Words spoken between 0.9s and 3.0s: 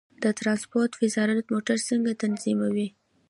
وزارت موټر څنګه تنظیموي؟